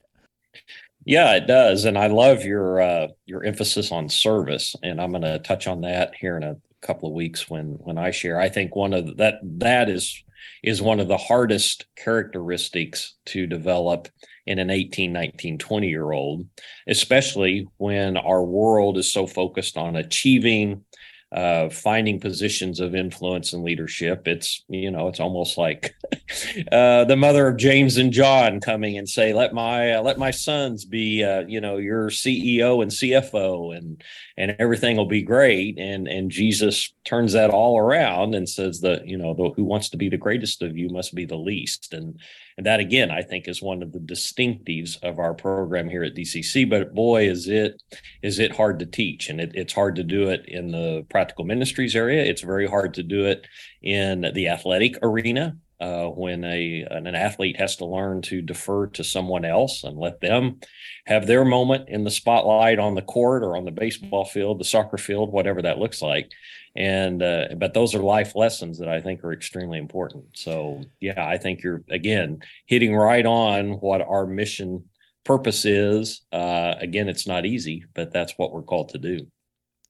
Yeah, 1.04 1.36
it 1.36 1.46
does, 1.46 1.86
and 1.86 1.98
I 1.98 2.08
love 2.08 2.46
your 2.46 2.82
uh, 2.82 3.08
your 3.26 3.44
emphasis 3.44 3.92
on 3.92 4.10
service, 4.10 4.76
and 4.82 5.00
I'm 5.00 5.12
going 5.12 5.22
to 5.22 5.40
touch 5.40 5.68
on 5.68 5.82
that 5.82 6.16
here 6.16 6.36
in 6.36 6.44
a 6.44 6.58
couple 6.82 7.10
of 7.10 7.14
weeks 7.14 7.50
when 7.50 7.74
when 7.84 7.98
I 7.98 8.10
share. 8.12 8.40
I 8.40 8.50
think 8.50 8.76
one 8.76 8.94
of 8.94 9.06
the, 9.06 9.14
that 9.16 9.36
that 9.44 9.90
is 9.90 10.24
is 10.64 10.82
one 10.82 11.00
of 11.00 11.08
the 11.08 11.18
hardest 11.18 11.86
characteristics 11.96 13.16
to 13.26 13.48
develop 13.48 14.08
in 14.46 14.60
an 14.60 14.70
18, 14.70 15.12
19, 15.12 15.58
20 15.58 15.88
year 15.88 16.12
old, 16.12 16.48
especially 16.88 17.68
when 17.78 18.18
our 18.18 18.44
world 18.44 18.98
is 18.98 19.12
so 19.12 19.26
focused 19.26 19.78
on 19.78 19.96
achieving 19.96 20.84
uh, 21.32 21.70
finding 21.70 22.20
positions 22.20 22.80
of 22.80 22.96
influence 22.96 23.52
and 23.52 23.64
leadership. 23.64 24.28
It's 24.28 24.64
you 24.68 24.92
know 24.92 25.08
it's 25.08 25.20
almost 25.20 25.58
like 25.58 25.96
uh, 26.72 27.06
the 27.06 27.18
mother 27.18 27.48
of 27.48 27.58
James 27.58 27.98
and 27.98 28.14
John 28.14 28.60
coming 28.60 28.98
and 28.98 29.10
say, 29.10 29.34
"Let 29.34 29.54
my 29.54 29.94
uh, 29.94 30.02
let 30.02 30.18
my 30.18 30.32
sons 30.32 30.86
be 30.86 31.24
uh, 31.24 31.42
you 31.48 31.60
know 31.60 31.78
your 31.78 32.10
CEO 32.10 32.82
and 32.82 32.92
CFO 32.92 33.76
and 33.76 34.04
and 34.38 34.56
everything 34.60 34.98
will 34.98 35.08
be 35.08 35.24
great." 35.24 35.80
And 35.80 36.08
and 36.08 36.32
Jesus 36.32 36.94
turns 37.04 37.34
that 37.34 37.50
all 37.50 37.80
around 37.80 38.36
and 38.36 38.48
says 38.48 38.82
that 38.82 39.08
you 39.08 39.18
know 39.18 39.34
the, 39.34 39.50
who 39.56 39.64
wants 39.64 39.90
to 39.90 39.98
be 39.98 40.10
the 40.10 40.18
greatest 40.18 40.62
of 40.62 40.78
you 40.78 40.90
must 40.90 41.16
be 41.16 41.26
the 41.26 41.38
least. 41.38 41.94
And 41.94 42.20
and 42.58 42.66
that 42.66 42.80
again, 42.80 43.12
I 43.12 43.22
think, 43.22 43.48
is 43.48 43.62
one 43.62 43.84
of 43.84 43.92
the 43.92 44.00
distinctives 44.00 45.02
of 45.04 45.20
our 45.20 45.34
program 45.34 45.90
here 45.90 46.04
at 46.04 46.16
DCC. 46.16 46.70
But 46.70 46.94
boy, 46.94 47.30
is 47.30 47.48
it 47.48 47.82
is 48.22 48.40
it 48.40 48.56
hard 48.56 48.80
to 48.80 48.86
teach, 48.86 49.30
and 49.30 49.42
it, 49.42 49.52
it's 49.56 49.74
hard 49.74 49.96
to 49.98 50.04
do 50.04 50.30
it 50.30 50.46
in 50.48 50.72
the 50.72 51.06
practical 51.10 51.44
ministries 51.44 51.96
area. 51.96 52.24
It's 52.24 52.42
very 52.42 52.68
hard 52.68 52.94
to 52.96 53.04
do 53.04 53.26
it 53.26 53.46
in 53.82 54.32
the 54.34 54.48
athletic 54.48 54.98
arena 55.02 55.58
uh, 55.80 56.06
when 56.08 56.44
a 56.44 56.86
an 56.90 57.08
athlete 57.16 57.58
has 57.58 57.76
to 57.78 57.86
learn 57.86 58.22
to 58.24 58.42
defer 58.42 58.88
to 58.88 59.04
someone 59.04 59.46
else 59.46 59.84
and 59.84 59.98
let 59.98 60.22
them 60.22 60.60
have 61.06 61.28
their 61.28 61.46
moment 61.46 61.90
in 61.90 62.04
the 62.04 62.12
spotlight 62.12 62.80
on 62.80 62.96
the 62.96 63.02
court 63.02 63.44
or 63.44 63.58
on 63.58 63.66
the 63.66 63.72
baseball 63.72 64.26
field, 64.26 64.60
the 64.60 64.66
soccer 64.66 64.98
field, 64.98 65.32
whatever 65.32 65.62
that 65.62 65.80
looks 65.80 66.02
like 66.02 66.32
and 66.76 67.24
uh, 67.24 67.48
but 67.58 67.74
those 67.74 67.96
are 67.96 68.00
life 68.00 68.36
lessons 68.36 68.80
that 68.80 68.90
I 68.90 69.00
think 69.00 69.24
are 69.24 69.32
extremely 69.32 69.78
important. 69.78 70.26
So 70.34 70.82
yeah, 71.00 71.26
I 71.26 71.38
think 71.38 71.64
you're 71.64 71.84
again 71.90 72.40
hitting 72.66 72.96
right 72.96 73.26
on 73.26 73.74
what 73.74 74.02
our 74.02 74.28
mission 74.28 74.84
purpose 75.24 75.64
is. 75.64 76.22
Uh, 76.32 76.76
again, 76.80 77.08
it's 77.08 77.28
not 77.28 77.46
easy, 77.46 77.86
but 77.94 78.12
that's 78.12 78.34
what 78.38 78.52
we're 78.52 78.62
called 78.62 78.90
to 78.90 78.98
do. 78.98 79.28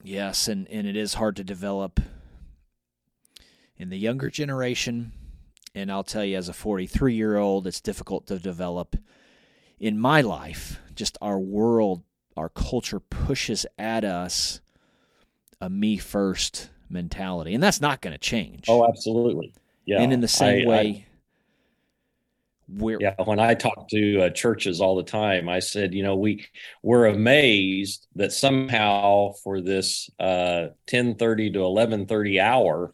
Yes, 0.03 0.47
and 0.47 0.67
and 0.69 0.85
it 0.85 0.95
is 0.95 1.15
hard 1.15 1.35
to 1.37 1.43
develop 1.43 1.99
in 3.77 3.89
the 3.89 3.97
younger 3.97 4.29
generation. 4.29 5.11
And 5.75 5.91
I'll 5.91 6.03
tell 6.03 6.23
you, 6.23 6.37
as 6.37 6.47
a 6.49 6.53
43 6.53 7.13
year 7.13 7.37
old, 7.37 7.67
it's 7.67 7.81
difficult 7.81 8.25
to 8.27 8.39
develop 8.39 8.95
in 9.79 9.99
my 9.99 10.21
life. 10.21 10.79
Just 10.95 11.17
our 11.21 11.37
world, 11.37 12.01
our 12.37 12.49
culture 12.49 13.01
pushes 13.01 13.65
at 13.77 14.05
us 14.05 14.61
a 15.59 15.69
me 15.69 15.97
first 15.97 16.69
mentality, 16.89 17.53
and 17.53 17.61
that's 17.61 17.81
not 17.81 18.01
going 18.01 18.13
to 18.13 18.17
change. 18.17 18.65
Oh, 18.69 18.87
absolutely. 18.87 19.53
Yeah. 19.85 20.01
And 20.01 20.13
in 20.13 20.21
the 20.21 20.27
same 20.27 20.67
I, 20.67 20.69
way, 20.69 21.07
where 22.67 22.97
yeah, 22.99 23.15
when 23.23 23.39
I 23.39 23.53
talk 23.53 23.87
to 23.89 24.21
uh, 24.23 24.29
churches 24.31 24.81
all 24.81 24.95
the 24.95 25.03
time, 25.03 25.47
I 25.47 25.59
said, 25.59 25.93
you 25.93 26.03
know, 26.03 26.15
we 26.15 26.45
we're 26.81 27.05
amazed 27.05 28.07
that 28.15 28.31
somehow 28.31 29.33
for 29.43 29.61
this 29.61 30.09
uh, 30.19 30.67
ten 30.87 31.15
thirty 31.15 31.51
to 31.51 31.59
eleven 31.59 32.05
thirty 32.05 32.39
hour, 32.39 32.91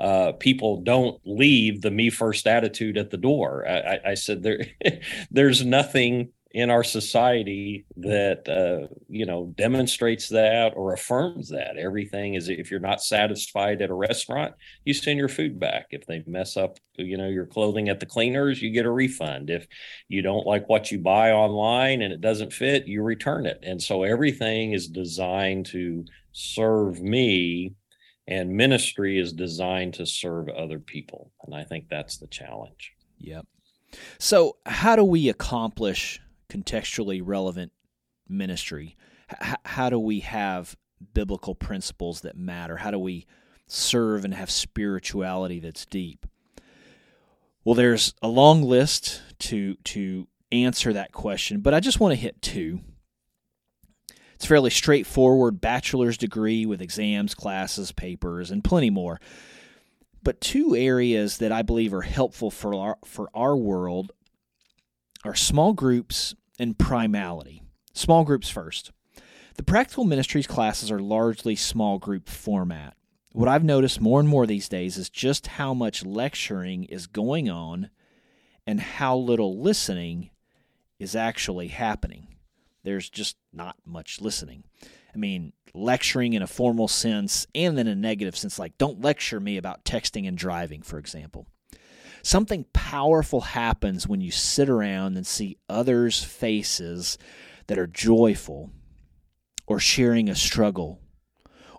uh, 0.00 0.32
people 0.32 0.80
don't 0.82 1.20
leave 1.24 1.82
the 1.82 1.90
me 1.90 2.10
first 2.10 2.46
attitude 2.46 2.98
at 2.98 3.10
the 3.10 3.16
door. 3.16 3.66
I, 3.68 4.00
I 4.04 4.14
said 4.14 4.42
there, 4.42 4.66
there's 5.30 5.64
nothing 5.64 6.30
in 6.56 6.70
our 6.70 6.82
society 6.82 7.84
that 7.98 8.48
uh, 8.48 8.88
you 9.10 9.26
know 9.26 9.52
demonstrates 9.56 10.30
that 10.30 10.72
or 10.74 10.94
affirms 10.94 11.50
that. 11.50 11.76
Everything 11.76 12.32
is 12.32 12.48
if 12.48 12.70
you're 12.70 12.80
not 12.80 13.02
satisfied 13.02 13.82
at 13.82 13.90
a 13.90 13.94
restaurant 13.94 14.54
you 14.82 14.94
send 14.94 15.18
your 15.18 15.28
food 15.28 15.60
back. 15.60 15.88
If 15.90 16.06
they 16.06 16.24
mess 16.26 16.56
up 16.56 16.78
you 16.96 17.18
know 17.18 17.28
your 17.28 17.44
clothing 17.44 17.90
at 17.90 18.00
the 18.00 18.06
cleaners 18.06 18.62
you 18.62 18.70
get 18.70 18.86
a 18.86 18.90
refund. 18.90 19.50
If 19.50 19.66
you 20.08 20.22
don't 20.22 20.46
like 20.46 20.66
what 20.66 20.90
you 20.90 20.98
buy 20.98 21.32
online 21.32 22.00
and 22.00 22.10
it 22.10 22.22
doesn't 22.22 22.54
fit 22.54 22.86
you 22.86 23.02
return 23.02 23.44
it. 23.44 23.58
And 23.62 23.82
so 23.82 24.02
everything 24.02 24.72
is 24.72 24.88
designed 24.88 25.66
to 25.66 26.06
serve 26.32 27.02
me 27.02 27.74
and 28.28 28.50
ministry 28.50 29.18
is 29.18 29.32
designed 29.32 29.94
to 29.94 30.06
serve 30.06 30.48
other 30.48 30.78
people 30.78 31.32
and 31.44 31.54
i 31.54 31.64
think 31.64 31.88
that's 31.88 32.16
the 32.18 32.26
challenge 32.26 32.92
yep 33.18 33.46
so 34.18 34.56
how 34.66 34.96
do 34.96 35.04
we 35.04 35.28
accomplish 35.28 36.20
contextually 36.48 37.20
relevant 37.22 37.72
ministry? 38.28 38.96
H- 39.30 39.56
how 39.64 39.90
do 39.90 39.98
we 39.98 40.20
have 40.20 40.76
biblical 41.14 41.54
principles 41.54 42.22
that 42.22 42.36
matter? 42.36 42.78
How 42.78 42.90
do 42.90 42.98
we 42.98 43.26
serve 43.66 44.24
and 44.24 44.34
have 44.34 44.50
spirituality 44.50 45.60
that's 45.60 45.86
deep? 45.86 46.26
Well, 47.64 47.74
there's 47.74 48.14
a 48.22 48.28
long 48.28 48.62
list 48.62 49.22
to 49.40 49.74
to 49.84 50.28
answer 50.52 50.92
that 50.92 51.12
question, 51.12 51.60
but 51.60 51.74
I 51.74 51.80
just 51.80 51.98
want 51.98 52.12
to 52.12 52.20
hit 52.20 52.40
two. 52.40 52.80
It's 54.36 54.44
fairly 54.44 54.68
straightforward 54.68 55.62
bachelor's 55.62 56.18
degree 56.18 56.66
with 56.66 56.82
exams, 56.82 57.34
classes, 57.34 57.90
papers, 57.90 58.50
and 58.50 58.62
plenty 58.62 58.90
more. 58.90 59.18
But 60.22 60.42
two 60.42 60.76
areas 60.76 61.38
that 61.38 61.52
I 61.52 61.62
believe 61.62 61.94
are 61.94 62.02
helpful 62.02 62.50
for 62.50 62.74
our, 62.74 62.98
for 63.02 63.30
our 63.32 63.56
world 63.56 64.12
are 65.24 65.34
small 65.34 65.72
groups 65.72 66.34
and 66.58 66.76
primality. 66.76 67.62
Small 67.94 68.24
groups 68.24 68.50
first. 68.50 68.92
The 69.56 69.62
practical 69.62 70.04
ministries 70.04 70.46
classes 70.46 70.90
are 70.90 70.98
largely 70.98 71.56
small 71.56 71.98
group 71.98 72.28
format. 72.28 72.94
What 73.32 73.48
I've 73.48 73.64
noticed 73.64 74.02
more 74.02 74.20
and 74.20 74.28
more 74.28 74.46
these 74.46 74.68
days 74.68 74.98
is 74.98 75.08
just 75.08 75.46
how 75.46 75.72
much 75.72 76.04
lecturing 76.04 76.84
is 76.84 77.06
going 77.06 77.48
on 77.48 77.88
and 78.66 78.80
how 78.80 79.16
little 79.16 79.58
listening 79.58 80.28
is 80.98 81.16
actually 81.16 81.68
happening. 81.68 82.35
There's 82.86 83.10
just 83.10 83.36
not 83.52 83.74
much 83.84 84.20
listening. 84.20 84.62
I 85.12 85.18
mean, 85.18 85.52
lecturing 85.74 86.34
in 86.34 86.42
a 86.42 86.46
formal 86.46 86.86
sense 86.86 87.44
and 87.52 87.76
then 87.76 87.88
a 87.88 87.96
negative 87.96 88.36
sense, 88.36 88.60
like 88.60 88.78
don't 88.78 89.00
lecture 89.00 89.40
me 89.40 89.56
about 89.56 89.84
texting 89.84 90.28
and 90.28 90.38
driving, 90.38 90.82
for 90.82 90.96
example. 91.00 91.48
Something 92.22 92.64
powerful 92.72 93.40
happens 93.40 94.06
when 94.06 94.20
you 94.20 94.30
sit 94.30 94.68
around 94.68 95.16
and 95.16 95.26
see 95.26 95.58
others' 95.68 96.22
faces 96.22 97.18
that 97.66 97.76
are 97.76 97.88
joyful 97.88 98.70
or 99.66 99.80
sharing 99.80 100.28
a 100.28 100.36
struggle 100.36 101.00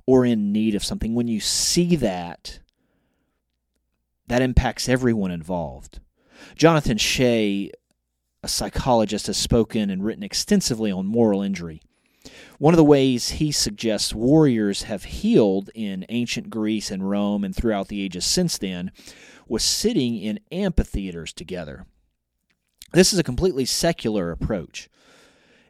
or 0.06 0.26
in 0.26 0.52
need 0.52 0.76
of 0.76 0.84
something. 0.84 1.16
When 1.16 1.30
you 1.30 1.40
see 1.40 1.96
that, 1.96 2.60
that 4.28 4.42
impacts 4.42 4.90
everyone 4.90 5.32
involved. 5.32 6.02
Jonathan 6.58 6.98
Shay, 6.98 7.72
a 8.44 8.48
psychologist, 8.48 9.28
has 9.28 9.38
spoken 9.38 9.90
and 9.90 10.04
written 10.04 10.24
extensively 10.24 10.92
on 10.92 11.06
moral 11.06 11.42
injury. 11.42 11.82
One 12.60 12.74
of 12.74 12.78
the 12.78 12.84
ways 12.84 13.30
he 13.30 13.52
suggests 13.52 14.14
warriors 14.14 14.84
have 14.84 15.06
healed 15.06 15.70
in 15.74 16.06
ancient 16.10 16.50
Greece 16.50 16.92
and 16.92 17.10
Rome 17.10 17.44
and 17.44 17.56
throughout 17.56 17.88
the 17.88 18.02
ages 18.02 18.26
since 18.26 18.58
then 18.58 18.92
was 19.48 19.64
sitting 19.64 20.18
in 20.18 20.40
amphitheaters 20.52 21.34
together. 21.34 21.86
This 22.94 23.14
is 23.14 23.20
a 23.20 23.24
completely 23.24 23.66
secular 23.66 24.32
approach. 24.32 24.90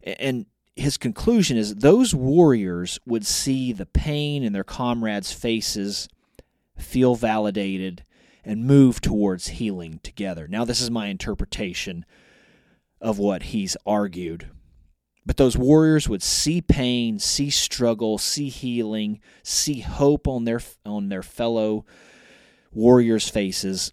And 0.04 0.46
his 0.76 0.98
conclusion 0.98 1.58
is 1.58 1.76
those 1.76 2.14
warriors 2.14 3.00
would 3.06 3.26
see 3.26 3.74
the 3.74 3.86
pain 3.86 4.44
in 4.44 4.54
their 4.54 4.64
comrades' 4.64 5.34
faces, 5.34 6.08
feel 6.78 7.16
validated, 7.16 8.04
and 8.44 8.66
move 8.66 9.02
towards 9.02 9.48
healing 9.50 10.00
together. 10.04 10.48
Now, 10.48 10.64
this 10.64 10.80
is 10.80 10.90
my 10.90 11.08
interpretation 11.08 12.06
of 13.02 13.20
what 13.20 13.44
he's 13.44 13.78
argued. 13.86 14.50
But 15.26 15.38
those 15.38 15.58
warriors 15.58 16.08
would 16.08 16.24
see 16.24 16.62
pain, 16.62 17.20
see 17.20 17.50
struggle, 17.50 18.18
see 18.18 18.48
healing, 18.50 19.20
see 19.44 19.82
hope 19.82 20.28
on 20.28 20.46
their 20.46 20.62
on 20.86 21.10
their 21.10 21.24
fellow 21.24 21.86
warriors' 22.72 23.28
faces, 23.28 23.92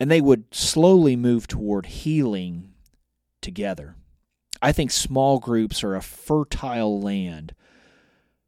and 0.00 0.10
they 0.10 0.20
would 0.20 0.44
slowly 0.54 1.14
move 1.14 1.46
toward 1.46 1.86
healing 1.86 2.72
together. 3.42 3.96
I 4.62 4.72
think 4.72 4.90
small 4.90 5.40
groups 5.40 5.84
are 5.84 5.94
a 5.94 6.02
fertile 6.02 7.00
land 7.00 7.54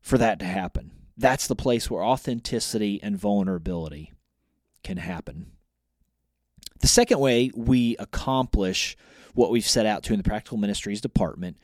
for 0.01 0.17
that 0.17 0.39
to 0.39 0.47
happen. 0.47 0.93
That's 1.17 1.47
the 1.47 1.57
place 1.57 1.91
where 1.91 2.05
authenticity 2.05 3.03
and 3.03 3.19
vulnerability 3.19 4.13
can 4.83 4.97
happen. 4.97 5.53
The 6.81 6.89
second 6.89 7.19
way 7.19 7.51
we 7.55 7.97
accomplish 7.99 8.97
what 9.35 9.51
we've 9.51 9.67
set 9.67 9.87
out 9.87 10.03
to 10.05 10.13
in 10.13 10.19
the 10.19 10.25
Practical 10.25 10.59
Ministries 10.59 11.01
Department 11.01 11.59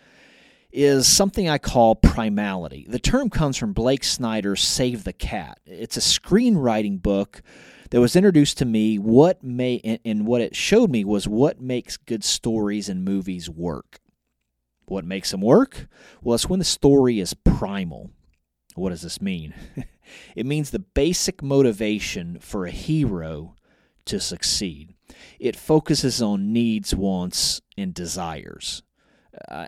is 0.72 1.08
something 1.08 1.48
I 1.48 1.58
call 1.58 1.96
primality. 1.96 2.88
The 2.88 2.98
term 2.98 3.30
comes 3.30 3.56
from 3.56 3.72
Blake 3.72 4.04
Snyder's 4.04 4.62
Save 4.62 5.04
the 5.04 5.12
Cat. 5.12 5.58
It's 5.66 5.96
a 5.96 6.00
screenwriting 6.00 7.02
book 7.02 7.42
that 7.90 8.00
was 8.00 8.14
introduced 8.14 8.58
to 8.58 8.64
me 8.64 8.98
what 8.98 9.42
may 9.42 10.00
and 10.04 10.26
what 10.26 10.40
it 10.40 10.54
showed 10.54 10.90
me 10.90 11.04
was 11.04 11.26
what 11.26 11.60
makes 11.60 11.96
good 11.96 12.22
stories 12.22 12.88
and 12.88 13.04
movies 13.04 13.50
work. 13.50 14.00
What 14.86 15.04
makes 15.04 15.30
them 15.30 15.40
work? 15.40 15.88
Well, 16.22 16.34
it's 16.34 16.48
when 16.48 16.58
the 16.58 16.64
story 16.64 17.20
is 17.20 17.34
primal. 17.34 18.10
What 18.74 18.90
does 18.90 19.02
this 19.02 19.20
mean? 19.20 19.54
it 20.36 20.46
means 20.46 20.70
the 20.70 20.78
basic 20.78 21.42
motivation 21.42 22.38
for 22.40 22.64
a 22.64 22.70
hero 22.70 23.56
to 24.06 24.20
succeed. 24.20 24.94
It 25.38 25.56
focuses 25.56 26.20
on 26.20 26.52
needs, 26.52 26.94
wants, 26.94 27.60
and 27.76 27.94
desires. 27.94 28.82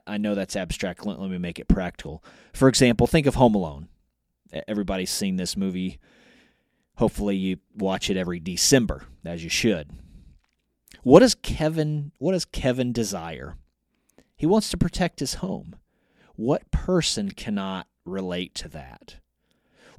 I, 0.07 0.19
know 0.19 0.35
that's 0.35 0.57
abstract. 0.57 1.07
Let, 1.07 1.21
let 1.21 1.31
me 1.31 1.39
make 1.39 1.59
it 1.59 1.69
practical. 1.69 2.25
For 2.53 2.69
example, 2.69 3.07
think 3.07 3.27
of 3.27 3.37
Home 3.37 3.55
Alone. 3.55 3.89
Everybody's 4.69 5.11
seen 5.11 5.37
this 5.37 5.57
movie. 5.57 5.99
Hopefully, 6.97 7.37
you 7.37 7.59
watch 7.75 8.11
it 8.11 8.17
every 8.17 8.39
December, 8.39 9.05
as 9.25 9.43
you 9.43 9.51
should. 9.51 9.91
What 11.03 11.21
does 11.21 11.35
Kevin? 11.35 12.13
What 12.19 12.33
does 12.33 12.45
Kevin 12.45 12.93
desire? 12.93 13.57
He 14.37 14.47
wants 14.47 14.69
to 14.71 14.77
protect 14.77 15.21
his 15.21 15.35
home. 15.35 15.77
What 16.35 16.71
person 16.71 17.31
cannot 17.31 17.87
relate 18.05 18.55
to 18.57 18.69
that? 18.69 19.17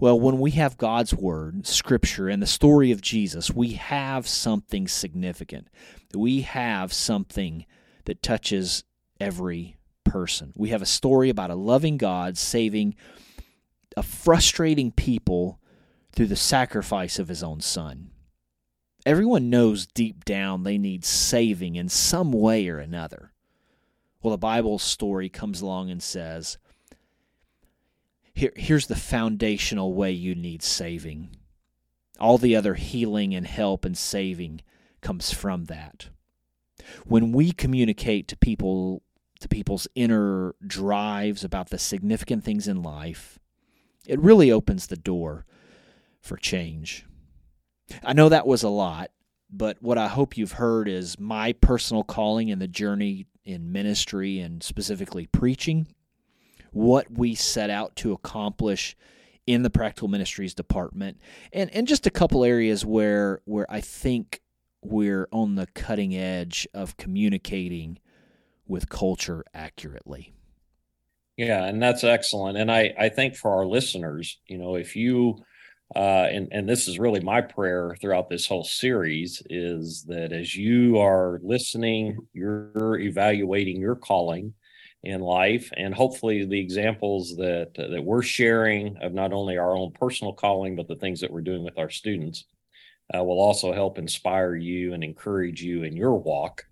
Well, 0.03 0.19
when 0.19 0.39
we 0.39 0.51
have 0.51 0.75
God's 0.75 1.13
Word, 1.13 1.65
Scripture, 1.65 2.27
and 2.27 2.43
the 2.43 2.45
story 2.45 2.91
of 2.91 2.99
Jesus, 2.99 3.51
we 3.51 3.75
have 3.75 4.27
something 4.27 4.85
significant. 4.85 5.69
We 6.13 6.41
have 6.41 6.91
something 6.91 7.65
that 8.03 8.21
touches 8.21 8.83
every 9.21 9.77
person. 10.03 10.51
We 10.57 10.71
have 10.71 10.81
a 10.81 10.85
story 10.85 11.29
about 11.29 11.51
a 11.51 11.55
loving 11.55 11.95
God 11.95 12.37
saving 12.37 12.95
a 13.95 14.03
frustrating 14.03 14.91
people 14.91 15.61
through 16.11 16.27
the 16.27 16.35
sacrifice 16.35 17.17
of 17.17 17.29
his 17.29 17.41
own 17.41 17.61
son. 17.61 18.09
Everyone 19.05 19.49
knows 19.49 19.85
deep 19.85 20.25
down 20.25 20.63
they 20.63 20.77
need 20.77 21.05
saving 21.05 21.77
in 21.77 21.87
some 21.87 22.33
way 22.33 22.67
or 22.67 22.79
another. 22.79 23.31
Well, 24.21 24.31
the 24.31 24.37
Bible 24.37 24.79
story 24.79 25.29
comes 25.29 25.61
along 25.61 25.91
and 25.91 26.03
says, 26.03 26.57
Here, 28.33 28.51
here's 28.55 28.87
the 28.87 28.95
foundational 28.95 29.93
way 29.93 30.11
you 30.11 30.35
need 30.35 30.63
saving. 30.63 31.35
All 32.19 32.37
the 32.37 32.55
other 32.55 32.73
healing 32.75 33.33
and 33.33 33.45
help 33.45 33.85
and 33.85 33.97
saving 33.97 34.61
comes 35.01 35.31
from 35.31 35.65
that. 35.65 36.09
When 37.05 37.31
we 37.31 37.51
communicate 37.51 38.27
to 38.29 38.37
people 38.37 39.03
to 39.39 39.47
people's 39.47 39.87
inner 39.93 40.55
drives 40.65 41.43
about 41.43 41.69
the 41.69 41.77
significant 41.77 42.43
things 42.43 42.67
in 42.67 42.81
life, 42.81 43.39
it 44.07 44.19
really 44.19 44.51
opens 44.51 44.87
the 44.87 44.95
door 44.95 45.45
for 46.21 46.37
change. 46.37 47.05
I 48.03 48.13
know 48.13 48.29
that 48.29 48.47
was 48.47 48.63
a 48.63 48.69
lot, 48.69 49.11
but 49.49 49.81
what 49.81 49.97
I 49.97 50.07
hope 50.07 50.37
you've 50.37 50.53
heard 50.53 50.87
is 50.87 51.19
my 51.19 51.53
personal 51.53 52.03
calling 52.03 52.49
and 52.49 52.61
the 52.61 52.67
journey 52.67 53.27
in 53.43 53.71
ministry 53.71 54.39
and 54.39 54.63
specifically 54.63 55.27
preaching, 55.27 55.87
what 56.73 57.09
we 57.11 57.35
set 57.35 57.69
out 57.69 57.95
to 57.97 58.11
accomplish 58.11 58.95
in 59.45 59.63
the 59.63 59.69
practical 59.69 60.07
ministries 60.07 60.53
department, 60.53 61.19
and, 61.51 61.69
and 61.71 61.87
just 61.87 62.07
a 62.07 62.11
couple 62.11 62.43
areas 62.43 62.85
where 62.85 63.41
where 63.45 63.69
I 63.69 63.81
think 63.81 64.41
we're 64.81 65.27
on 65.31 65.55
the 65.55 65.67
cutting 65.67 66.15
edge 66.15 66.67
of 66.73 66.97
communicating 66.97 67.99
with 68.67 68.89
culture 68.89 69.43
accurately. 69.53 70.33
Yeah, 71.37 71.65
and 71.65 71.81
that's 71.81 72.03
excellent. 72.03 72.57
And 72.57 72.71
I, 72.71 72.93
I 72.97 73.09
think 73.09 73.35
for 73.35 73.51
our 73.51 73.65
listeners, 73.65 74.39
you 74.47 74.57
know, 74.57 74.75
if 74.75 74.95
you 74.95 75.37
uh, 75.95 76.27
and 76.31 76.47
and 76.51 76.67
this 76.67 76.87
is 76.87 76.97
really 76.97 77.19
my 77.19 77.41
prayer 77.41 77.95
throughout 77.99 78.29
this 78.29 78.47
whole 78.47 78.63
series 78.63 79.41
is 79.49 80.05
that 80.07 80.31
as 80.31 80.55
you 80.55 80.97
are 80.97 81.39
listening, 81.43 82.17
you're 82.33 82.97
evaluating 82.99 83.79
your 83.79 83.95
calling 83.95 84.53
in 85.03 85.19
life, 85.19 85.69
and 85.75 85.93
hopefully 85.93 86.45
the 86.45 86.59
examples 86.59 87.35
that 87.35 87.73
that 87.75 88.03
we're 88.03 88.21
sharing 88.21 88.97
of 88.97 89.13
not 89.13 89.33
only 89.33 89.57
our 89.57 89.75
own 89.75 89.91
personal 89.91 90.33
calling 90.33 90.75
but 90.75 90.87
the 90.87 90.95
things 90.95 91.19
that 91.19 91.31
we're 91.31 91.41
doing 91.41 91.63
with 91.63 91.77
our 91.77 91.89
students 91.89 92.45
uh, 93.13 93.23
will 93.23 93.39
also 93.39 93.73
help 93.73 93.97
inspire 93.97 94.55
you 94.55 94.93
and 94.93 95.03
encourage 95.03 95.61
you 95.61 95.83
in 95.83 95.95
your 95.95 96.15
walk 96.15 96.65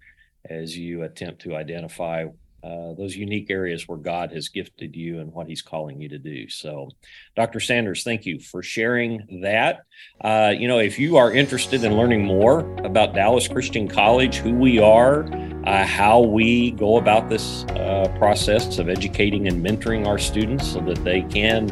as 0.50 0.78
you 0.78 1.04
attempt 1.04 1.42
to 1.42 1.56
identify 1.56 2.26
uh, 2.64 2.94
those 2.94 3.16
unique 3.16 3.50
areas 3.50 3.88
where 3.88 3.98
God 3.98 4.32
has 4.32 4.50
gifted 4.50 4.96
you 4.96 5.20
and 5.20 5.34
what 5.34 5.48
He's 5.48 5.62
calling 5.62 6.00
you 6.00 6.10
to 6.10 6.20
do. 6.20 6.48
So, 6.50 6.90
Dr. 7.36 7.60
Sanders, 7.60 8.04
thank 8.04 8.26
you 8.26 8.40
for 8.40 8.62
sharing 8.62 9.42
that. 9.42 9.82
Uh, 10.22 10.54
you 10.56 10.68
know, 10.68 10.80
if 10.80 11.00
you 11.00 11.18
are 11.18 11.32
interested 11.32 11.84
in 11.84 11.98
learning 11.98 12.24
more 12.24 12.60
about 12.84 13.14
Dallas 13.14 13.48
Christian 13.48 13.88
College, 13.88 14.38
who 14.38 14.54
we 14.54 14.80
are, 14.80 15.26
uh, 15.66 15.86
how 15.86 16.20
we 16.20 16.72
go 16.72 16.98
about 16.98 17.30
this 17.30 17.64
uh, 17.66 18.12
process 18.18 18.80
of 18.80 18.90
educating 18.90 19.48
and 19.48 19.66
mentoring 19.66 20.08
our 20.08 20.18
students 20.18 20.72
so 20.72 20.80
that 20.82 21.04
they 21.04 21.22
can 21.24 21.70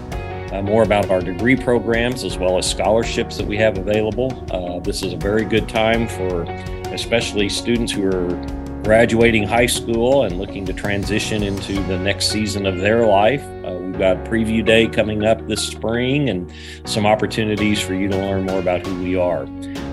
uh, 0.51 0.61
more 0.61 0.83
about 0.83 1.09
our 1.09 1.21
degree 1.21 1.55
programs 1.55 2.23
as 2.23 2.37
well 2.37 2.57
as 2.57 2.69
scholarships 2.69 3.37
that 3.37 3.45
we 3.45 3.57
have 3.57 3.77
available. 3.77 4.45
Uh, 4.51 4.79
this 4.79 5.03
is 5.03 5.13
a 5.13 5.17
very 5.17 5.45
good 5.45 5.69
time 5.69 6.07
for 6.07 6.43
especially 6.91 7.49
students 7.49 7.91
who 7.91 8.07
are 8.07 8.58
graduating 8.83 9.43
high 9.43 9.65
school 9.65 10.23
and 10.23 10.37
looking 10.37 10.65
to 10.65 10.73
transition 10.73 11.43
into 11.43 11.73
the 11.83 11.97
next 11.97 12.29
season 12.29 12.65
of 12.65 12.77
their 12.77 13.05
life. 13.05 13.43
Uh, 13.65 13.73
we've 13.73 13.99
got 13.99 14.17
preview 14.25 14.65
day 14.65 14.87
coming 14.87 15.25
up 15.25 15.45
this 15.47 15.65
spring 15.65 16.29
and 16.29 16.51
some 16.85 17.05
opportunities 17.05 17.79
for 17.81 17.93
you 17.93 18.07
to 18.07 18.17
learn 18.17 18.45
more 18.45 18.59
about 18.59 18.85
who 18.85 19.03
we 19.03 19.15
are. 19.15 19.45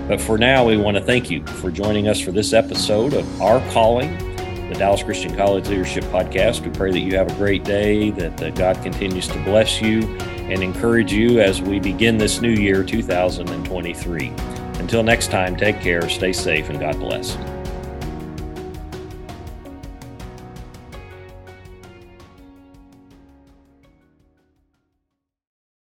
But 0.07 0.21
for 0.21 0.37
now, 0.37 0.65
we 0.65 0.77
want 0.77 0.95
to 0.97 1.03
thank 1.03 1.29
you 1.29 1.45
for 1.45 1.69
joining 1.69 2.07
us 2.07 2.19
for 2.19 2.31
this 2.31 2.53
episode 2.53 3.13
of 3.13 3.41
Our 3.41 3.59
Calling, 3.71 4.17
the 4.69 4.75
Dallas 4.77 5.03
Christian 5.03 5.35
College 5.35 5.67
Leadership 5.67 6.05
Podcast. 6.05 6.61
We 6.61 6.71
pray 6.71 6.91
that 6.91 6.99
you 6.99 7.17
have 7.17 7.29
a 7.29 7.35
great 7.35 7.65
day, 7.65 8.11
that 8.11 8.41
uh, 8.41 8.49
God 8.51 8.81
continues 8.83 9.27
to 9.27 9.43
bless 9.43 9.81
you 9.81 10.03
and 10.17 10.63
encourage 10.63 11.11
you 11.11 11.41
as 11.41 11.61
we 11.61 11.79
begin 11.79 12.17
this 12.17 12.41
new 12.41 12.53
year, 12.53 12.83
2023. 12.83 14.27
Until 14.79 15.03
next 15.03 15.29
time, 15.29 15.57
take 15.57 15.81
care, 15.81 16.07
stay 16.07 16.31
safe, 16.31 16.69
and 16.69 16.79
God 16.79 16.97
bless. 16.99 17.35